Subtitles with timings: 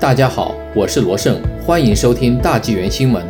[0.00, 3.20] 大家好，我是罗胜，欢迎收听大纪元新闻。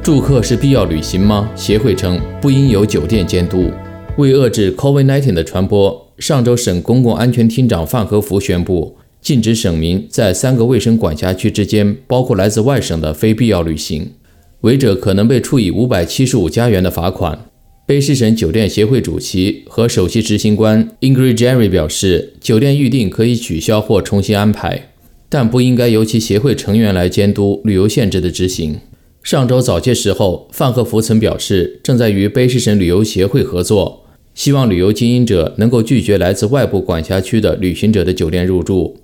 [0.00, 1.50] 住客是必要旅行吗？
[1.56, 3.68] 协会称不应由酒店监督。
[4.16, 14.12] 为遏制 COVID-19 的传播，上周省公共安全厅长范和福宣布，禁止省民在三个卫生管辖区之间，包括来自外省的非必要旅行，
[14.60, 17.45] 违者可能被处以五百七十五加元的罚款。
[17.86, 24.90] 卑诗省酒店协会主席和首席执行官 Ingrid Jerry 表示，酒店预订可以取消或重新安排，
[25.28, 28.80] 但不应该由其协会成员来监督旅游限制的执行。
[29.22, 38.96] 上周早些时候，范赫福曾表示，正在与卑诗省旅游协会合作，希望旅游经营者能够拒绝来自外部管辖区的旅行者的酒店入住。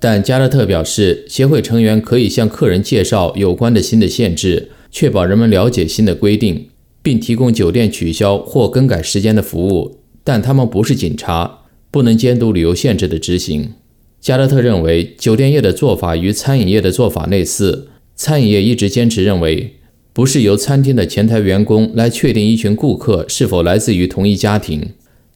[0.00, 6.66] 但加勒特表示，协会成员可以向客人介绍有关的新的限制，确保人们了解新的规定。
[7.04, 11.58] 并提供酒店取消或更改时间的服务，但他们不是警察，
[11.90, 13.74] 不能监督旅游限制的执行。
[14.22, 17.88] 加勒特认为，酒店业的做法与餐饮业的做法类似。
[18.16, 19.74] 餐饮业一直坚持认为，
[20.14, 24.92] 不是由餐厅的前台员工来确定一群顾客是否来自于同一家庭。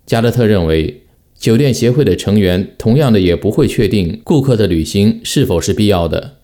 [0.07, 1.03] 加勒特认为，
[1.39, 6.37] 酒店协会的成员同样的也不会确定顾客的旅行是否是必要的。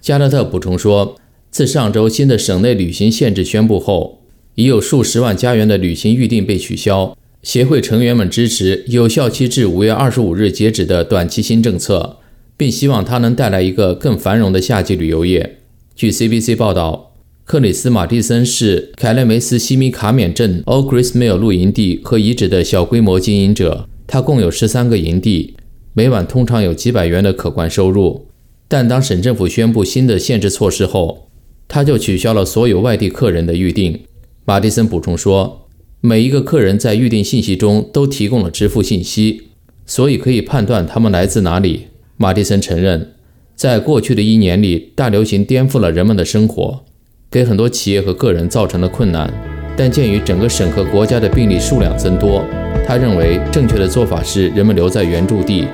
[0.00, 1.14] 加勒特补充说，
[1.52, 4.21] 自上周新的省内旅行限制宣布后。
[4.54, 7.16] 已有数十万家园的旅行预订被取消。
[7.42, 12.18] 协会成员们支持有效期至五月二十五日截止的短期新政策，
[12.56, 15.58] 并希望它能带来一个更繁荣的夏季旅游业。
[15.96, 23.88] 据 CBC 报道，克里斯·马蒂森是凯勒梅斯西米卡缅镇 Old Gristmill 露营地和遗址的小规模经营者。
[24.06, 25.56] 他共有十三个营地，
[25.94, 28.28] 每晚通常有几百元的可观收入。
[28.68, 31.28] 但当省政府宣布新的限制措施后，
[31.66, 34.00] 他就取消了所有外地客人的预订。
[34.44, 35.68] 马蒂森补充说
[36.02, 39.42] ：“每一个客人在预订信息中都提供了支付信息，
[39.86, 41.86] 所以可以判断他们来自哪里。”
[42.18, 43.12] 马蒂森承认，
[43.54, 46.84] 在过去的一年里，大流行颠覆了人们的生活，
[47.30, 49.32] 给很多企业和个人造成了困难。
[49.76, 52.44] 但鉴于整个审核国家的病例数量增多，
[52.84, 55.66] 他认为正确的做法是人们留在原住地。